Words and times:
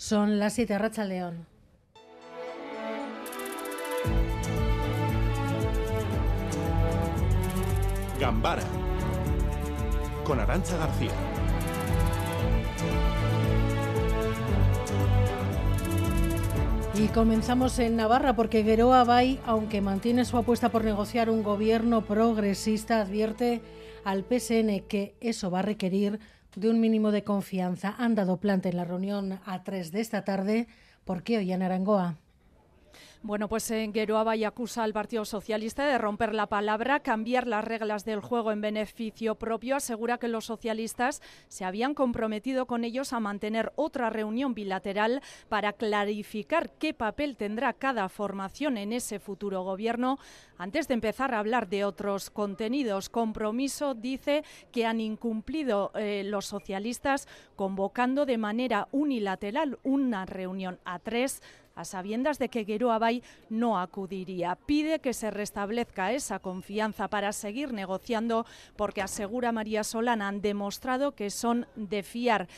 Son 0.00 0.38
las 0.38 0.54
7 0.54 0.78
Racha 0.78 1.04
León. 1.04 1.44
Gambara 8.18 8.62
con 10.24 10.40
Arancha 10.40 10.78
García. 10.78 11.10
Y 16.94 17.08
comenzamos 17.08 17.78
en 17.78 17.96
Navarra 17.96 18.34
porque 18.34 18.64
Geroa 18.64 19.04
Bay, 19.04 19.38
aunque 19.44 19.82
mantiene 19.82 20.24
su 20.24 20.38
apuesta 20.38 20.70
por 20.70 20.82
negociar 20.82 21.28
un 21.28 21.42
gobierno 21.42 22.06
progresista, 22.06 23.02
advierte 23.02 23.60
al 24.04 24.24
PSN 24.24 24.80
que 24.88 25.14
eso 25.20 25.50
va 25.50 25.58
a 25.58 25.62
requerir 25.62 26.20
de 26.56 26.70
un 26.70 26.80
mínimo 26.80 27.10
de 27.12 27.24
confianza. 27.24 27.94
Han 27.98 28.14
dado 28.14 28.38
planta 28.38 28.68
en 28.68 28.76
la 28.76 28.84
reunión 28.84 29.40
a 29.44 29.62
3 29.62 29.92
de 29.92 30.00
esta 30.00 30.24
tarde. 30.24 30.66
¿Por 31.04 31.22
qué 31.22 31.38
hoy 31.38 31.52
en 31.52 31.62
Arangoa? 31.62 32.16
Bueno, 33.22 33.48
pues 33.48 33.70
en 33.70 33.92
Geroaba 33.92 34.34
y 34.34 34.44
acusa 34.44 34.82
al 34.82 34.94
Partido 34.94 35.26
Socialista 35.26 35.84
de 35.84 35.98
romper 35.98 36.34
la 36.34 36.46
palabra, 36.46 37.00
cambiar 37.00 37.46
las 37.46 37.62
reglas 37.62 38.06
del 38.06 38.20
juego 38.20 38.50
en 38.50 38.62
beneficio 38.62 39.34
propio. 39.34 39.76
Asegura 39.76 40.16
que 40.16 40.26
los 40.26 40.46
socialistas 40.46 41.20
se 41.46 41.66
habían 41.66 41.92
comprometido 41.92 42.64
con 42.64 42.82
ellos 42.82 43.12
a 43.12 43.20
mantener 43.20 43.72
otra 43.76 44.08
reunión 44.08 44.54
bilateral 44.54 45.20
para 45.50 45.74
clarificar 45.74 46.70
qué 46.78 46.94
papel 46.94 47.36
tendrá 47.36 47.74
cada 47.74 48.08
formación 48.08 48.78
en 48.78 48.94
ese 48.94 49.18
futuro 49.18 49.64
gobierno. 49.64 50.18
Antes 50.56 50.88
de 50.88 50.94
empezar 50.94 51.34
a 51.34 51.40
hablar 51.40 51.68
de 51.68 51.84
otros 51.84 52.30
contenidos, 52.30 53.10
compromiso 53.10 53.92
dice 53.92 54.44
que 54.72 54.86
han 54.86 54.98
incumplido 54.98 55.90
eh, 55.94 56.22
los 56.24 56.46
socialistas 56.46 57.28
convocando 57.54 58.24
de 58.24 58.38
manera 58.38 58.88
unilateral 58.92 59.78
una 59.82 60.24
reunión 60.24 60.78
a 60.86 60.98
tres 61.00 61.42
a 61.80 61.84
sabiendas 61.84 62.38
de 62.38 62.48
que 62.48 62.78
Abay 62.90 63.22
no 63.48 63.78
acudiría. 63.78 64.56
Pide 64.66 65.00
que 65.00 65.12
se 65.12 65.30
restablezca 65.30 66.12
esa 66.12 66.38
confianza 66.38 67.08
para 67.08 67.32
seguir 67.32 67.72
negociando 67.72 68.46
porque 68.76 69.02
asegura 69.02 69.52
María 69.52 69.84
Solana 69.84 70.28
han 70.28 70.40
demostrado 70.40 71.12
que 71.12 71.30
son 71.30 71.66
de 71.76 72.02
fiar. 72.02 72.48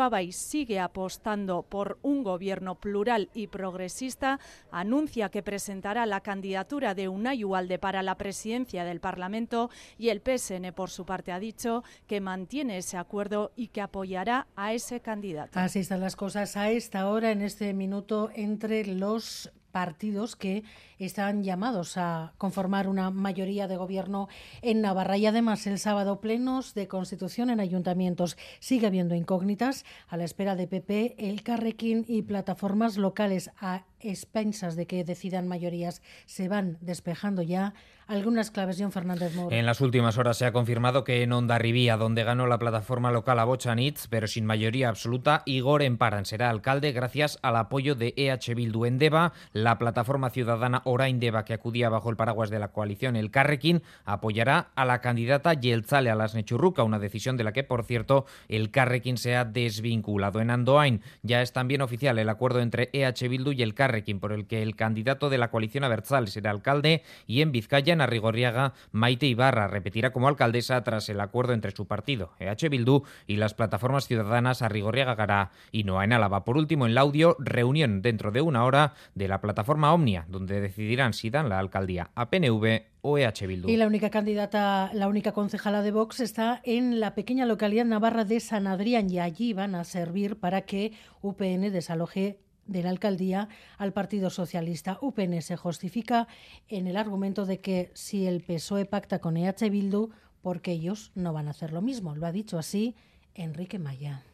Abay 0.00 0.32
sigue 0.32 0.80
apostando 0.80 1.62
por 1.62 1.98
un 2.02 2.22
gobierno 2.22 2.74
plural 2.74 3.28
y 3.34 3.46
progresista. 3.48 4.40
Anuncia 4.70 5.28
que 5.28 5.42
presentará 5.42 6.06
la 6.06 6.20
candidatura 6.20 6.94
de 6.94 7.08
Unai 7.08 7.44
Ualde 7.44 7.78
para 7.78 8.02
la 8.02 8.16
presidencia 8.16 8.84
del 8.84 9.00
Parlamento 9.00 9.70
y 9.98 10.08
el 10.08 10.20
PSN 10.20 10.72
por 10.74 10.90
su 10.90 11.04
parte 11.04 11.32
ha 11.32 11.38
dicho 11.38 11.84
que 12.06 12.20
mantiene 12.20 12.78
ese 12.78 12.96
acuerdo 12.96 13.52
y 13.56 13.68
que 13.68 13.80
apoyará 13.80 14.46
a 14.56 14.72
ese 14.72 15.00
candidato. 15.00 15.58
Así 15.58 15.80
están 15.80 16.00
las 16.00 16.16
cosas 16.16 16.56
a 16.56 16.70
esta 16.70 17.08
hora 17.08 17.30
en 17.30 17.42
este 17.42 17.72
minuto 17.74 18.30
entre 18.34 18.69
los 18.86 19.50
partidos 19.70 20.36
que 20.36 20.64
están 20.98 21.42
llamados 21.44 21.96
a 21.96 22.32
conformar 22.38 22.88
una 22.88 23.10
mayoría 23.10 23.68
de 23.68 23.76
gobierno 23.76 24.28
en 24.62 24.80
Navarra. 24.80 25.16
Y 25.16 25.26
además, 25.26 25.66
el 25.66 25.78
sábado, 25.78 26.20
plenos 26.20 26.74
de 26.74 26.88
constitución 26.88 27.50
en 27.50 27.60
ayuntamientos. 27.60 28.36
Sigue 28.58 28.86
habiendo 28.86 29.14
incógnitas 29.14 29.84
a 30.08 30.16
la 30.16 30.24
espera 30.24 30.56
de 30.56 30.66
PP, 30.66 31.14
el 31.18 31.42
Carrequín 31.42 32.04
y 32.06 32.22
plataformas 32.22 32.96
locales 32.96 33.50
a 33.60 33.84
expensas 34.00 34.76
de 34.76 34.86
que 34.86 35.04
decidan 35.04 35.48
mayorías. 35.48 36.02
Se 36.26 36.48
van 36.48 36.78
despejando 36.80 37.42
ya 37.42 37.74
algunas 38.10 38.50
claves, 38.50 38.76
John 38.76 38.90
Fernández 38.90 39.36
Moro. 39.36 39.54
En 39.54 39.66
las 39.66 39.80
últimas 39.80 40.18
horas 40.18 40.36
se 40.36 40.44
ha 40.44 40.52
confirmado 40.52 41.04
que 41.04 41.22
en 41.22 41.32
Ondarribía, 41.32 41.96
donde 41.96 42.24
ganó 42.24 42.48
la 42.48 42.58
plataforma 42.58 43.12
local 43.12 43.38
a 43.38 43.44
Bochanitz, 43.44 44.08
pero 44.08 44.26
sin 44.26 44.44
mayoría 44.46 44.88
absoluta, 44.88 45.44
Igor 45.46 45.82
Emparan 45.82 46.24
será 46.24 46.50
alcalde 46.50 46.90
gracias 46.90 47.38
al 47.42 47.54
apoyo 47.54 47.94
de 47.94 48.12
EH 48.16 48.56
Bildu 48.56 48.86
en 48.86 48.98
Deva. 48.98 49.32
La 49.52 49.78
plataforma 49.78 50.30
ciudadana 50.30 50.82
Orain 50.86 51.20
Deva, 51.20 51.44
que 51.44 51.54
acudía 51.54 51.88
bajo 51.88 52.10
el 52.10 52.16
paraguas 52.16 52.50
de 52.50 52.58
la 52.58 52.72
coalición 52.72 53.14
El 53.14 53.30
Carrequín, 53.30 53.82
apoyará 54.04 54.70
a 54.74 54.84
la 54.84 55.00
candidata 55.00 55.54
Yeltzale 55.54 56.10
a 56.10 56.16
las 56.16 56.34
Nechurruca, 56.34 56.82
una 56.82 56.98
decisión 56.98 57.36
de 57.36 57.44
la 57.44 57.52
que, 57.52 57.62
por 57.62 57.84
cierto, 57.84 58.26
el 58.48 58.72
Carrequín 58.72 59.18
se 59.18 59.36
ha 59.36 59.44
desvinculado. 59.44 60.40
En 60.40 60.50
Andoain 60.50 61.00
ya 61.22 61.42
es 61.42 61.52
también 61.52 61.80
oficial 61.80 62.18
el 62.18 62.28
acuerdo 62.28 62.58
entre 62.58 62.90
EH 62.92 63.28
Bildu 63.28 63.52
y 63.52 63.62
el 63.62 63.74
Carrequín, 63.74 63.89
por 64.20 64.32
el 64.32 64.46
que 64.46 64.62
el 64.62 64.76
candidato 64.76 65.30
de 65.30 65.38
la 65.38 65.50
coalición 65.50 65.84
Abertzale 65.84 66.26
será 66.28 66.50
alcalde, 66.50 67.02
y 67.26 67.42
en 67.42 67.52
Vizcaya, 67.52 67.94
Rigorriaga, 68.06 68.74
Maite 68.92 69.26
Ibarra 69.26 69.68
repetirá 69.68 70.12
como 70.12 70.28
alcaldesa 70.28 70.82
tras 70.82 71.08
el 71.08 71.20
acuerdo 71.20 71.52
entre 71.52 71.72
su 71.72 71.86
partido, 71.86 72.32
EH 72.38 72.68
Bildu, 72.68 73.02
y 73.26 73.36
las 73.36 73.54
plataformas 73.54 74.06
ciudadanas 74.06 74.62
Arrigorriaga 74.62 75.14
Gará 75.14 75.50
y 75.72 75.84
Noa 75.84 76.04
en 76.04 76.12
Álava. 76.12 76.44
Por 76.44 76.56
último, 76.56 76.86
en 76.86 76.94
Laudio, 76.94 77.36
reunión 77.38 78.02
dentro 78.02 78.30
de 78.30 78.40
una 78.40 78.64
hora 78.64 78.94
de 79.14 79.28
la 79.28 79.40
plataforma 79.40 79.92
Omnia, 79.92 80.26
donde 80.28 80.60
decidirán 80.60 81.12
si 81.12 81.30
dan 81.30 81.48
la 81.48 81.58
alcaldía 81.58 82.10
a 82.14 82.30
PNV 82.30 82.82
o 83.02 83.18
EH 83.18 83.46
Bildu. 83.46 83.68
Y 83.68 83.76
la 83.76 83.86
única 83.86 84.10
candidata, 84.10 84.90
la 84.92 85.08
única 85.08 85.32
concejala 85.32 85.82
de 85.82 85.90
Vox 85.90 86.20
está 86.20 86.60
en 86.64 87.00
la 87.00 87.14
pequeña 87.14 87.46
localidad 87.46 87.84
navarra 87.84 88.24
de 88.24 88.40
San 88.40 88.66
Adrián 88.66 89.10
y 89.10 89.18
allí 89.18 89.52
van 89.52 89.74
a 89.74 89.84
servir 89.84 90.36
para 90.38 90.62
que 90.62 90.92
UPN 91.22 91.72
desaloje 91.72 92.38
de 92.70 92.82
la 92.82 92.90
alcaldía 92.90 93.48
al 93.76 93.92
Partido 93.92 94.30
Socialista. 94.30 94.98
UPN 95.02 95.42
se 95.42 95.56
justifica 95.56 96.28
en 96.68 96.86
el 96.86 96.96
argumento 96.96 97.44
de 97.44 97.60
que 97.60 97.90
si 97.94 98.26
el 98.26 98.40
PSOE 98.40 98.86
pacta 98.86 99.18
con 99.18 99.36
EH 99.36 99.68
Bildu, 99.70 100.10
porque 100.40 100.72
ellos 100.72 101.10
no 101.14 101.32
van 101.32 101.48
a 101.48 101.50
hacer 101.50 101.72
lo 101.72 101.82
mismo. 101.82 102.14
Lo 102.14 102.26
ha 102.26 102.32
dicho 102.32 102.58
así 102.58 102.94
Enrique 103.34 103.78
Maya. 103.78 104.24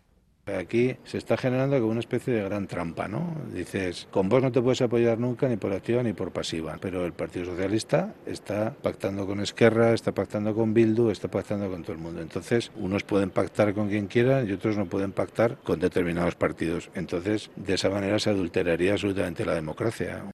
Aquí 0.46 0.96
se 1.02 1.18
está 1.18 1.36
generando 1.36 1.76
como 1.80 1.90
una 1.90 2.00
especie 2.00 2.32
de 2.32 2.44
gran 2.44 2.68
trampa, 2.68 3.08
¿no? 3.08 3.34
Dices, 3.52 4.06
con 4.12 4.28
vos 4.28 4.40
no 4.40 4.52
te 4.52 4.62
puedes 4.62 4.80
apoyar 4.80 5.18
nunca 5.18 5.48
ni 5.48 5.56
por 5.56 5.72
activa 5.72 6.04
ni 6.04 6.12
por 6.12 6.30
pasiva, 6.30 6.78
pero 6.80 7.04
el 7.04 7.12
Partido 7.12 7.46
Socialista 7.46 8.14
está 8.26 8.72
pactando 8.72 9.26
con 9.26 9.40
Esquerra, 9.40 9.92
está 9.92 10.12
pactando 10.12 10.54
con 10.54 10.72
Bildu, 10.72 11.10
está 11.10 11.28
pactando 11.28 11.68
con 11.68 11.82
todo 11.82 11.94
el 11.94 11.98
mundo. 11.98 12.22
Entonces, 12.22 12.70
unos 12.76 13.02
pueden 13.02 13.30
pactar 13.30 13.74
con 13.74 13.88
quien 13.88 14.06
quieran 14.06 14.48
y 14.48 14.52
otros 14.52 14.76
no 14.76 14.86
pueden 14.86 15.10
pactar 15.10 15.56
con 15.64 15.80
determinados 15.80 16.36
partidos. 16.36 16.90
Entonces, 16.94 17.50
de 17.56 17.74
esa 17.74 17.90
manera 17.90 18.20
se 18.20 18.30
adulteraría 18.30 18.92
absolutamente 18.92 19.44
la 19.44 19.54
democracia. 19.54 20.30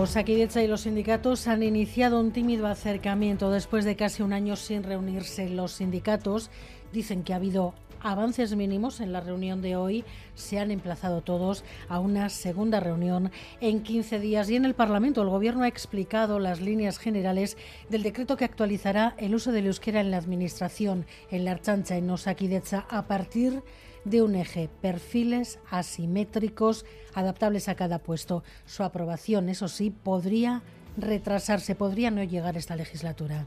Osakidecha 0.00 0.62
y 0.62 0.68
los 0.68 0.82
sindicatos 0.82 1.46
han 1.48 1.62
iniciado 1.62 2.18
un 2.18 2.32
tímido 2.32 2.66
acercamiento 2.66 3.50
después 3.50 3.84
de 3.84 3.94
casi 3.94 4.22
un 4.22 4.32
año 4.32 4.56
sin 4.56 4.84
reunirse. 4.84 5.50
Los 5.50 5.72
sindicatos 5.72 6.50
dicen 6.94 7.22
que 7.22 7.34
ha 7.34 7.36
habido 7.36 7.74
avances 8.00 8.56
mínimos 8.56 9.00
en 9.00 9.12
la 9.12 9.20
reunión 9.20 9.60
de 9.60 9.76
hoy. 9.76 10.04
Se 10.34 10.58
han 10.58 10.70
emplazado 10.70 11.20
todos 11.20 11.62
a 11.90 12.00
una 12.00 12.30
segunda 12.30 12.80
reunión 12.80 13.30
en 13.60 13.82
15 13.82 14.18
días. 14.18 14.48
Y 14.48 14.56
en 14.56 14.64
el 14.64 14.74
Parlamento 14.74 15.20
el 15.20 15.28
Gobierno 15.28 15.64
ha 15.64 15.68
explicado 15.68 16.38
las 16.38 16.62
líneas 16.62 16.98
generales 16.98 17.58
del 17.90 18.02
decreto 18.02 18.38
que 18.38 18.46
actualizará 18.46 19.14
el 19.18 19.34
uso 19.34 19.52
del 19.52 19.66
euskera 19.66 20.00
en 20.00 20.10
la 20.10 20.16
Administración, 20.16 21.04
en 21.30 21.44
la 21.44 21.52
Archancha, 21.52 21.98
en 21.98 22.10
Osakidecha, 22.10 22.86
a 22.88 23.06
partir 23.06 23.52
de 23.52 23.62
de 24.04 24.22
un 24.22 24.34
eje, 24.34 24.68
perfiles 24.80 25.58
asimétricos 25.70 26.84
adaptables 27.14 27.68
a 27.68 27.74
cada 27.74 27.98
puesto. 27.98 28.42
Su 28.66 28.82
aprobación, 28.82 29.48
eso 29.48 29.68
sí, 29.68 29.90
podría 29.90 30.62
retrasarse, 30.96 31.74
podría 31.74 32.10
no 32.10 32.22
llegar 32.22 32.56
esta 32.56 32.76
legislatura. 32.76 33.46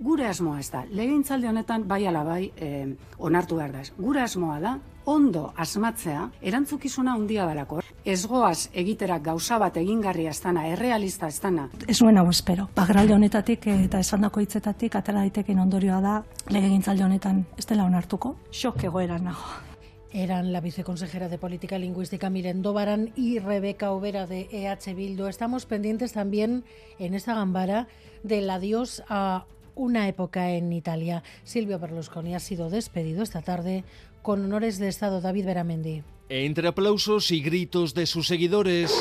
Gure 0.00 0.24
asmoa 0.24 0.62
ez 0.62 0.70
da, 0.72 0.86
legintzalde 0.96 1.50
honetan 1.50 1.82
bai 1.84 2.06
ala 2.08 2.22
bai 2.24 2.46
eh, 2.56 2.88
onartu 3.18 3.58
behar 3.58 3.74
da. 3.74 3.82
Gure 3.98 4.22
asmoa 4.22 4.56
da, 4.56 4.78
ondo 5.04 5.52
asmatzea, 5.60 6.30
erantzukizuna 6.40 7.12
handia 7.18 7.44
dalako. 7.44 7.82
Ez 8.00 8.24
goaz 8.24 8.70
egiterak 8.72 9.26
gauza 9.28 9.58
bat 9.60 9.76
egingarria 9.76 10.32
estana, 10.32 10.66
errealista 10.72 11.28
estana. 11.28 11.68
Ez 11.86 12.00
nuen 12.00 12.16
hau 12.16 12.30
espero. 12.32 12.70
Bagralde 12.76 13.12
honetatik 13.12 13.68
eta 13.76 14.00
esandako 14.00 14.40
hitzetatik 14.40 14.96
atera 14.96 15.20
daitekin 15.20 15.60
ondorioa 15.60 16.00
da, 16.00 16.20
legintzalde 16.48 17.04
honetan 17.04 17.44
ez 17.58 17.66
dela 17.66 17.84
onartuko. 17.84 18.38
Xok 18.56 18.88
egoera 18.88 19.20
nago. 19.20 19.69
Eran 20.12 20.52
la 20.52 20.60
viceconsejera 20.60 21.28
de 21.28 21.38
Política 21.38 21.78
Lingüística 21.78 22.30
Miren 22.30 22.62
Dobaran 22.62 23.12
y 23.14 23.38
Rebeca 23.38 23.92
Overa 23.92 24.26
de 24.26 24.48
EH 24.50 24.94
Bildu. 24.94 25.28
Estamos 25.28 25.66
pendientes 25.66 26.12
también 26.12 26.64
en 26.98 27.14
esta 27.14 27.34
gambara 27.34 27.86
del 28.24 28.50
adiós 28.50 29.04
a 29.08 29.46
una 29.76 30.08
época 30.08 30.50
en 30.50 30.72
Italia. 30.72 31.22
Silvio 31.44 31.78
Berlusconi 31.78 32.34
ha 32.34 32.40
sido 32.40 32.70
despedido 32.70 33.22
esta 33.22 33.42
tarde 33.42 33.84
con 34.22 34.44
honores 34.44 34.78
de 34.78 34.88
Estado 34.88 35.20
David 35.20 35.46
Beramendi. 35.46 36.02
Entre 36.28 36.66
aplausos 36.66 37.30
y 37.30 37.40
gritos 37.40 37.94
de 37.94 38.06
sus 38.06 38.26
seguidores. 38.26 38.92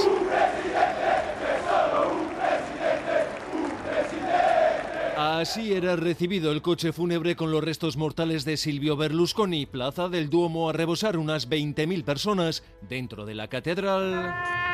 Así 5.40 5.72
era 5.72 5.96
recibido 5.96 6.52
el 6.52 6.62
coche 6.62 6.92
fúnebre 6.92 7.38
con 7.38 7.50
los 7.50 7.64
restos 7.64 7.96
mortales 7.96 8.44
de 8.44 8.58
Silvio 8.58 8.98
Berlusconi, 8.98 9.66
plaza 9.66 10.10
del 10.10 10.30
Duomo 10.30 10.70
a 10.70 10.74
rebosar 10.74 11.16
unas 11.16 11.50
20.000 11.50 12.04
personas 12.04 12.62
dentro 12.82 13.26
de 13.26 13.36
la 13.36 13.48
catedral. 13.48 14.69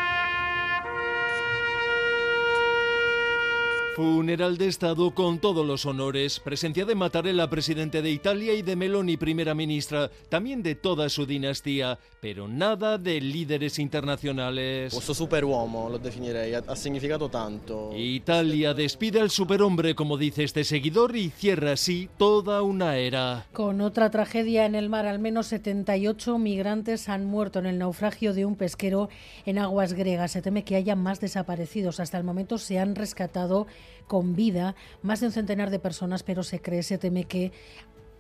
Funeral 3.96 4.58
de 4.58 4.68
Estado 4.68 5.12
con 5.12 5.40
todos 5.40 5.66
los 5.66 5.86
honores. 5.86 6.42
Presencia 6.42 6.84
de 6.84 6.96
Mattarella, 6.96 7.50
presidente 7.50 8.02
de 8.02 8.12
Italia, 8.12 8.54
y 8.54 8.62
de 8.62 8.76
Meloni, 8.76 9.16
primera 9.16 9.56
ministra, 9.56 10.12
también 10.28 10.62
de 10.62 10.76
toda 10.76 11.08
su 11.08 11.26
dinastía, 11.26 11.98
pero 12.20 12.46
nada 12.46 12.98
de 12.98 13.22
líderes 13.22 13.80
internacionales. 13.80 14.94
Questo 14.94 15.14
superuomo 15.14 15.88
lo 15.90 15.98
definirei, 15.98 16.56
ha 16.56 16.76
significato 16.76 17.30
tanto. 17.30 17.94
Italia 17.96 18.74
despide 18.74 19.22
al 19.22 19.30
superhombre, 19.30 19.96
como 19.96 20.18
dice 20.18 20.44
este 20.44 20.66
seguidor, 20.66 21.16
y 21.16 21.30
cierra 21.30 21.72
así 21.72 22.10
toda 22.18 22.64
una 22.64 22.98
era. 22.98 23.46
Con 23.54 23.80
otra 23.80 24.10
tragedia 24.10 24.66
en 24.66 24.76
el 24.76 24.90
mar, 24.90 25.06
al 25.06 25.20
menos 25.20 25.48
78 25.48 26.38
migrantes 26.38 27.08
han 27.08 27.24
muerto 27.24 27.60
en 27.60 27.66
el 27.66 27.78
naufragio 27.78 28.34
de 28.34 28.44
un 28.44 28.58
pesquero 28.58 29.08
en 29.46 29.58
aguas 29.58 29.94
griegas. 29.94 30.34
Se 30.34 30.42
teme 30.42 30.66
que 30.66 30.76
haya 30.76 30.98
más 30.98 31.22
desaparecidos. 31.22 32.02
Hasta 32.02 32.18
el 32.18 32.26
momento 32.26 32.58
se 32.58 32.78
han 32.78 32.94
rescatado 32.96 33.68
con 34.08 34.36
vida 34.36 34.76
más 35.02 35.20
de 35.20 35.28
un 35.28 35.32
centenar 35.32 35.70
de 35.70 35.80
personas, 35.80 36.24
pero 36.24 36.44
se 36.44 36.62
cree, 36.62 36.84
se 36.84 36.98
teme 36.98 37.26
que 37.26 37.52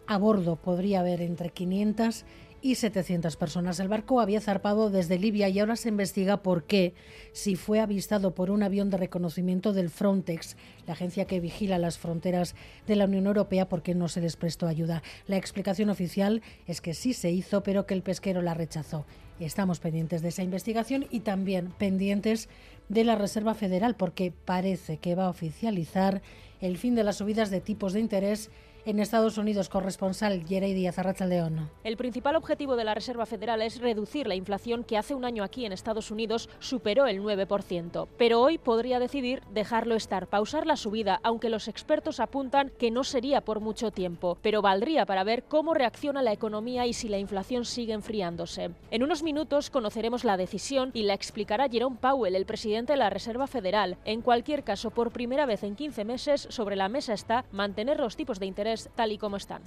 a 0.07 0.17
bordo 0.17 0.55
podría 0.55 0.99
haber 0.99 1.21
entre 1.21 1.49
500 1.49 2.25
y 2.61 2.75
700 2.75 3.35
personas. 3.35 3.79
El 3.79 3.87
barco 3.87 4.19
había 4.19 4.41
zarpado 4.41 4.89
desde 4.89 5.19
Libia 5.19 5.49
y 5.49 5.59
ahora 5.59 5.75
se 5.75 5.89
investiga 5.89 6.41
por 6.41 6.63
qué, 6.63 6.93
si 7.31 7.55
fue 7.55 7.79
avistado 7.79 8.33
por 8.33 8.51
un 8.51 8.63
avión 8.63 8.89
de 8.89 8.97
reconocimiento 8.97 9.73
del 9.73 9.89
Frontex, 9.89 10.57
la 10.87 10.93
agencia 10.93 11.25
que 11.25 11.39
vigila 11.39 11.77
las 11.77 11.97
fronteras 11.97 12.55
de 12.87 12.95
la 12.95 13.05
Unión 13.05 13.27
Europea, 13.27 13.69
por 13.69 13.81
qué 13.81 13.95
no 13.95 14.07
se 14.07 14.21
les 14.21 14.35
prestó 14.35 14.67
ayuda. 14.67 15.03
La 15.27 15.37
explicación 15.37 15.89
oficial 15.89 16.41
es 16.67 16.81
que 16.81 16.93
sí 16.93 17.13
se 17.13 17.31
hizo, 17.31 17.63
pero 17.63 17.85
que 17.85 17.93
el 17.93 18.01
pesquero 18.01 18.41
la 18.41 18.53
rechazó. 18.53 19.05
Estamos 19.39 19.79
pendientes 19.79 20.21
de 20.21 20.29
esa 20.29 20.43
investigación 20.43 21.07
y 21.11 21.19
también 21.19 21.73
pendientes 21.77 22.47
de 22.87 23.03
la 23.03 23.15
Reserva 23.15 23.53
Federal, 23.53 23.95
porque 23.95 24.31
parece 24.31 24.97
que 24.97 25.15
va 25.15 25.25
a 25.25 25.29
oficializar 25.29 26.21
el 26.61 26.77
fin 26.77 26.95
de 26.95 27.03
las 27.03 27.17
subidas 27.17 27.49
de 27.49 27.61
tipos 27.61 27.93
de 27.93 27.99
interés 27.99 28.49
en 28.85 28.99
Estados 28.99 29.37
Unidos, 29.37 29.69
corresponsal 29.69 30.45
Jerey 30.45 30.73
Díaz 30.73 30.97
León. 31.21 31.69
El 31.83 31.97
principal 31.97 32.35
objetivo 32.35 32.75
de 32.75 32.83
la 32.83 32.93
Reserva 32.93 33.25
Federal 33.25 33.61
es 33.61 33.79
reducir 33.79 34.27
la 34.27 34.35
inflación 34.35 34.83
que 34.83 34.97
hace 34.97 35.15
un 35.15 35.25
año 35.25 35.43
aquí 35.43 35.65
en 35.65 35.71
Estados 35.71 36.11
Unidos 36.11 36.49
superó 36.59 37.07
el 37.07 37.21
9%. 37.21 38.07
Pero 38.17 38.41
hoy 38.41 38.57
podría 38.57 38.99
decidir 38.99 39.41
dejarlo 39.53 39.95
estar, 39.95 40.27
pausar 40.27 40.67
la 40.67 40.77
subida, 40.77 41.19
aunque 41.23 41.49
los 41.49 41.67
expertos 41.67 42.19
apuntan 42.19 42.71
que 42.77 42.91
no 42.91 43.03
sería 43.03 43.41
por 43.41 43.59
mucho 43.59 43.91
tiempo, 43.91 44.37
pero 44.41 44.61
valdría 44.61 45.05
para 45.05 45.23
ver 45.23 45.43
cómo 45.43 45.73
reacciona 45.73 46.21
la 46.21 46.33
economía 46.33 46.85
y 46.85 46.93
si 46.93 47.09
la 47.09 47.17
inflación 47.17 47.65
sigue 47.65 47.93
enfriándose. 47.93 48.71
En 48.91 49.03
unos 49.03 49.23
minutos 49.23 49.69
conoceremos 49.69 50.23
la 50.23 50.37
decisión 50.37 50.91
y 50.93 51.03
la 51.03 51.13
explicará 51.13 51.69
Jerome 51.69 51.97
Powell, 51.99 52.35
el 52.35 52.45
presidente 52.45 52.93
de 52.93 52.97
la 52.97 53.09
Reserva 53.09 53.47
Federal. 53.47 53.97
En 54.05 54.21
cualquier 54.21 54.63
caso, 54.63 54.91
por 54.91 55.11
primera 55.11 55.45
vez 55.45 55.63
en 55.63 55.75
15 55.75 56.05
meses, 56.05 56.47
sobre 56.49 56.75
la 56.75 56.89
mesa 56.89 57.13
está 57.13 57.45
mantener 57.51 57.99
los 57.99 58.15
tipos 58.15 58.39
de 58.39 58.45
interés 58.45 58.74
tal 58.95 59.11
y 59.11 59.17
como 59.17 59.37
están. 59.37 59.63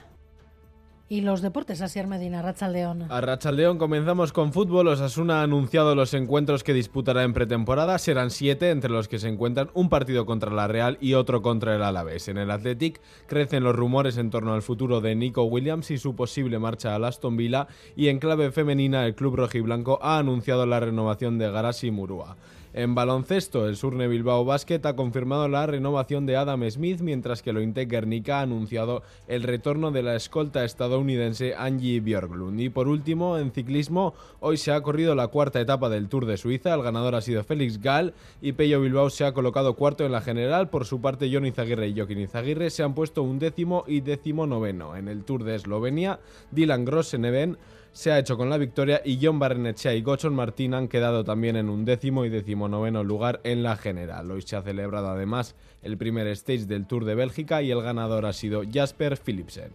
Y 1.10 1.22
los 1.22 1.40
deportes, 1.40 1.80
Asier 1.80 2.06
Medina, 2.06 2.42
Rachaldeón. 2.42 3.10
A 3.10 3.22
Rachaldeón 3.22 3.78
comenzamos 3.78 4.30
con 4.34 4.52
fútbol. 4.52 4.88
Osasuna 4.88 5.40
ha 5.40 5.42
anunciado 5.42 5.94
los 5.94 6.12
encuentros 6.12 6.62
que 6.62 6.74
disputará 6.74 7.22
en 7.22 7.32
pretemporada. 7.32 7.96
Serán 7.96 8.30
siete, 8.30 8.68
entre 8.68 8.90
los 8.90 9.08
que 9.08 9.18
se 9.18 9.28
encuentran 9.28 9.70
un 9.72 9.88
partido 9.88 10.26
contra 10.26 10.50
la 10.52 10.68
Real 10.68 10.98
y 11.00 11.14
otro 11.14 11.40
contra 11.40 11.74
el 11.74 11.82
Alavés. 11.82 12.28
En 12.28 12.36
el 12.36 12.50
Athletic 12.50 13.00
crecen 13.26 13.64
los 13.64 13.74
rumores 13.74 14.18
en 14.18 14.28
torno 14.28 14.52
al 14.52 14.60
futuro 14.60 15.00
de 15.00 15.14
Nico 15.14 15.44
Williams 15.44 15.90
y 15.90 15.96
su 15.96 16.14
posible 16.14 16.58
marcha 16.58 16.94
al 16.94 17.06
Aston 17.06 17.38
Villa. 17.38 17.68
Y 17.96 18.08
en 18.08 18.18
clave 18.18 18.52
femenina, 18.52 19.06
el 19.06 19.14
club 19.14 19.36
rojiblanco 19.36 19.98
ha 20.02 20.18
anunciado 20.18 20.66
la 20.66 20.78
renovación 20.78 21.38
de 21.38 21.50
Garasi 21.50 21.90
Murúa. 21.90 22.36
En 22.78 22.94
baloncesto, 22.94 23.66
el 23.66 23.74
Surne 23.74 24.06
Bilbao 24.06 24.44
Basket 24.44 24.86
ha 24.86 24.94
confirmado 24.94 25.48
la 25.48 25.66
renovación 25.66 26.26
de 26.26 26.36
Adam 26.36 26.62
Smith, 26.70 27.00
mientras 27.00 27.42
que 27.42 27.50
el 27.50 27.56
Ointec 27.56 27.90
Guernica 27.90 28.38
ha 28.38 28.42
anunciado 28.42 29.02
el 29.26 29.42
retorno 29.42 29.90
de 29.90 30.04
la 30.04 30.14
escolta 30.14 30.64
estadounidense 30.64 31.56
Angie 31.56 31.98
Björklund. 31.98 32.60
Y 32.60 32.68
por 32.68 32.86
último, 32.86 33.36
en 33.36 33.50
ciclismo, 33.50 34.14
hoy 34.38 34.58
se 34.58 34.70
ha 34.70 34.80
corrido 34.80 35.16
la 35.16 35.26
cuarta 35.26 35.60
etapa 35.60 35.88
del 35.88 36.08
Tour 36.08 36.24
de 36.24 36.36
Suiza. 36.36 36.72
El 36.72 36.84
ganador 36.84 37.16
ha 37.16 37.20
sido 37.20 37.42
Félix 37.42 37.82
Gall 37.82 38.14
y 38.40 38.52
Pello 38.52 38.80
Bilbao 38.80 39.10
se 39.10 39.24
ha 39.24 39.34
colocado 39.34 39.74
cuarto 39.74 40.06
en 40.06 40.12
la 40.12 40.20
general. 40.20 40.70
Por 40.70 40.84
su 40.84 41.00
parte, 41.00 41.28
Johnny 41.32 41.48
Izaguirre 41.48 41.88
y 41.88 41.96
Joaquín 41.96 42.20
Izaguirre 42.20 42.70
se 42.70 42.84
han 42.84 42.94
puesto 42.94 43.24
un 43.24 43.40
décimo 43.40 43.82
y 43.88 44.02
décimo 44.02 44.46
noveno. 44.46 44.94
En 44.94 45.08
el 45.08 45.24
Tour 45.24 45.42
de 45.42 45.56
Eslovenia, 45.56 46.20
Dylan 46.52 46.84
Gross-Neven 46.84 47.58
se 47.92 48.12
ha 48.12 48.18
hecho 48.18 48.36
con 48.36 48.50
la 48.50 48.58
victoria 48.58 49.02
y 49.04 49.18
John 49.20 49.38
Barrenechea 49.38 49.94
y 49.94 50.02
Gochon 50.02 50.34
Martín 50.34 50.74
han 50.74 50.88
quedado 50.88 51.24
también 51.24 51.56
en 51.56 51.68
un 51.68 51.84
décimo 51.84 52.24
y 52.24 52.28
decimonoveno 52.28 53.04
lugar 53.04 53.40
en 53.44 53.62
la 53.62 53.76
general. 53.76 54.30
Hoy 54.30 54.42
se 54.42 54.56
ha 54.56 54.62
celebrado 54.62 55.08
además 55.08 55.54
el 55.82 55.96
primer 55.96 56.26
stage 56.28 56.66
del 56.66 56.86
Tour 56.86 57.04
de 57.04 57.14
Bélgica 57.14 57.62
y 57.62 57.70
el 57.70 57.82
ganador 57.82 58.26
ha 58.26 58.32
sido 58.32 58.62
Jasper 58.70 59.16
Philipsen. 59.16 59.70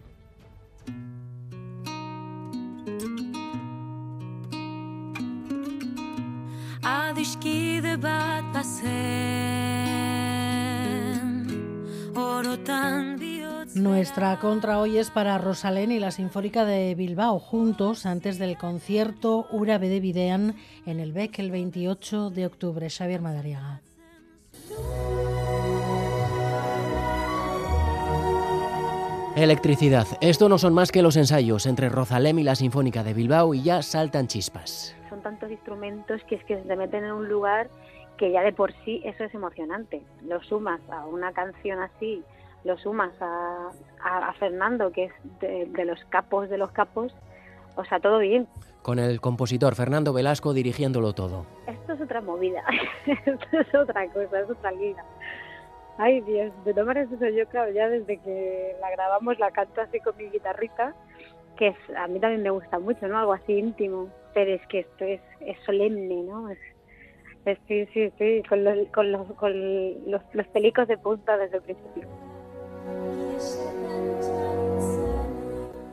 Nuestra 13.84 14.38
contra 14.38 14.78
hoy 14.78 14.96
es 14.96 15.10
para 15.10 15.36
Rosalén 15.36 15.92
y 15.92 15.98
la 15.98 16.10
Sinfónica 16.10 16.64
de 16.64 16.94
Bilbao, 16.94 17.38
juntos 17.38 18.06
antes 18.06 18.38
del 18.38 18.56
concierto 18.56 19.46
Ura 19.50 19.78
de 19.78 20.00
Videan 20.00 20.54
en 20.86 21.00
el 21.00 21.12
BEC 21.12 21.40
el 21.40 21.50
28 21.50 22.30
de 22.30 22.46
octubre. 22.46 22.88
Xavier 22.88 23.20
Madariaga. 23.20 23.82
Electricidad. 29.36 30.06
Esto 30.22 30.48
no 30.48 30.56
son 30.56 30.72
más 30.72 30.90
que 30.90 31.02
los 31.02 31.18
ensayos 31.18 31.66
entre 31.66 31.90
Rosalén 31.90 32.38
y 32.38 32.42
la 32.42 32.54
Sinfónica 32.54 33.04
de 33.04 33.12
Bilbao 33.12 33.52
y 33.52 33.64
ya 33.64 33.82
saltan 33.82 34.28
chispas. 34.28 34.96
Son 35.10 35.20
tantos 35.20 35.50
instrumentos 35.50 36.22
que 36.26 36.36
es 36.36 36.44
que 36.44 36.62
se 36.62 36.76
meten 36.76 37.04
en 37.04 37.12
un 37.12 37.28
lugar 37.28 37.68
que 38.16 38.32
ya 38.32 38.40
de 38.40 38.54
por 38.54 38.72
sí 38.86 39.02
eso 39.04 39.24
es 39.24 39.34
emocionante. 39.34 40.00
Lo 40.26 40.42
sumas 40.42 40.80
a 40.88 41.04
una 41.04 41.32
canción 41.32 41.80
así 41.80 42.24
lo 42.64 42.78
sumas 42.78 43.12
a, 43.20 43.70
a, 44.02 44.32
Fernando, 44.34 44.90
que 44.90 45.04
es 45.04 45.12
de, 45.40 45.84
los 45.84 46.02
capos 46.06 46.48
de 46.48 46.58
los 46.58 46.70
capos, 46.72 47.14
o 47.76 47.84
sea, 47.84 48.00
todo 48.00 48.18
bien. 48.18 48.48
Con 48.82 48.98
el 48.98 49.20
compositor 49.20 49.74
Fernando 49.74 50.12
Velasco 50.12 50.52
dirigiéndolo 50.52 51.12
todo. 51.12 51.46
Esto 51.66 51.92
es 51.92 52.00
otra 52.00 52.20
movida, 52.20 52.62
esto 53.06 53.58
es 53.58 53.74
otra 53.74 54.08
cosa, 54.08 54.40
es 54.40 54.50
otra 54.50 54.72
liga. 54.72 55.04
Ay 55.96 56.20
Dios, 56.22 56.52
de 56.64 56.74
maneras 56.82 57.12
eso 57.12 57.28
yo 57.28 57.46
claro, 57.48 57.70
ya 57.70 57.88
desde 57.88 58.18
que 58.18 58.74
la 58.80 58.90
grabamos 58.90 59.38
la 59.38 59.52
canto 59.52 59.80
así 59.80 60.00
con 60.00 60.16
mi 60.16 60.24
guitarrita, 60.24 60.94
que 61.56 61.68
es, 61.68 61.76
a 61.96 62.08
mí 62.08 62.18
también 62.18 62.42
me 62.42 62.50
gusta 62.50 62.78
mucho, 62.80 63.06
¿no? 63.06 63.18
Algo 63.18 63.32
así 63.32 63.52
íntimo, 63.52 64.08
pero 64.32 64.52
es 64.52 64.66
que 64.66 64.80
esto 64.80 65.04
es, 65.04 65.20
es 65.40 65.56
solemne, 65.64 66.22
¿no? 66.24 66.50
Es, 66.50 66.58
sí, 67.68 67.86
sí, 67.92 68.10
sí, 68.18 68.42
con, 68.48 68.64
los, 68.64 68.88
con, 68.88 69.12
los, 69.12 69.32
con 69.34 70.10
los, 70.10 70.22
los 70.32 70.46
pelicos 70.48 70.88
de 70.88 70.98
punta 70.98 71.36
desde 71.36 71.58
el 71.58 71.62
principio. 71.62 72.08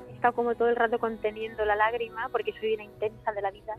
He 0.10 0.14
estado 0.16 0.34
como 0.36 0.56
todo 0.56 0.70
el 0.70 0.76
rato 0.76 1.00
conteniendo 1.00 1.66
la 1.66 1.76
lágrima 1.76 2.30
porque 2.30 2.54
soy 2.60 2.76
una 2.76 2.84
intensa 2.84 3.32
de 3.32 3.42
la 3.42 3.52
vida 3.52 3.74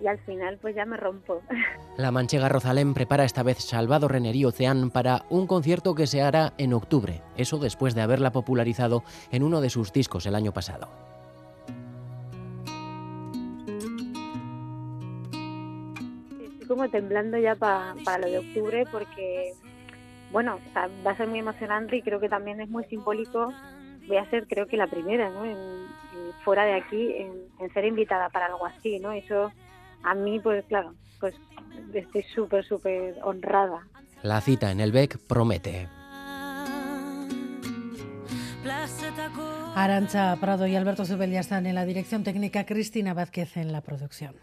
y 0.00 0.06
al 0.06 0.18
final 0.18 0.58
pues 0.58 0.74
ya 0.74 0.84
me 0.84 0.96
rompo. 0.96 1.42
La 1.96 2.10
manchega 2.10 2.48
Rosalén 2.48 2.94
prepara 2.94 3.24
esta 3.24 3.42
vez 3.42 3.58
Salvador 3.58 4.12
Renerí 4.12 4.44
Oceán 4.44 4.90
para 4.90 5.24
un 5.30 5.46
concierto 5.46 5.94
que 5.94 6.06
se 6.06 6.22
hará 6.22 6.52
en 6.58 6.74
octubre, 6.74 7.22
eso 7.36 7.58
después 7.58 7.94
de 7.94 8.02
haberla 8.02 8.32
popularizado 8.32 9.02
en 9.30 9.42
uno 9.42 9.60
de 9.60 9.70
sus 9.70 9.92
discos 9.92 10.26
el 10.26 10.34
año 10.34 10.52
pasado. 10.52 10.88
Estoy 16.42 16.66
como 16.66 16.88
temblando 16.90 17.38
ya 17.38 17.54
para 17.54 18.18
lo 18.18 18.26
de 18.26 18.38
octubre 18.38 18.84
porque 18.90 19.54
bueno, 20.36 20.60
va 20.76 21.12
a 21.12 21.16
ser 21.16 21.28
muy 21.28 21.38
emocionante 21.38 21.96
y 21.96 22.02
creo 22.02 22.20
que 22.20 22.28
también 22.28 22.60
es 22.60 22.68
muy 22.68 22.84
simbólico. 22.84 23.54
Voy 24.06 24.18
a 24.18 24.28
ser, 24.28 24.46
creo 24.46 24.66
que 24.66 24.76
la 24.76 24.86
primera, 24.86 25.30
¿no? 25.30 25.46
En, 25.46 25.56
fuera 26.44 26.66
de 26.66 26.74
aquí, 26.74 27.14
en, 27.58 27.72
ser 27.72 27.86
invitada 27.86 28.28
para 28.28 28.44
algo 28.44 28.66
así, 28.66 28.98
¿no? 28.98 29.12
Eso 29.12 29.50
a 30.02 30.14
mí, 30.14 30.38
pues 30.38 30.62
claro, 30.66 30.92
pues 31.20 31.34
estoy 31.94 32.22
súper, 32.34 32.66
súper 32.66 33.16
honrada. 33.22 33.88
La 34.22 34.42
cita 34.42 34.70
en 34.70 34.80
el 34.80 34.92
BEC 34.92 35.16
promete. 35.26 35.88
Arancha 39.74 40.36
Prado 40.38 40.66
y 40.66 40.76
Alberto 40.76 41.06
Zubel 41.06 41.30
ya 41.30 41.40
están 41.40 41.64
en 41.64 41.74
la 41.74 41.86
dirección 41.86 42.24
técnica, 42.24 42.66
Cristina 42.66 43.14
Vázquez 43.14 43.56
en 43.56 43.72
la 43.72 43.80
producción. 43.80 44.34